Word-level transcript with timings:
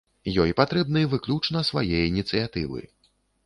Ёй 0.43 0.53
патрэбны 0.59 1.03
выключна 1.11 1.63
свае 1.69 2.03
ініцыятывы. 2.11 2.87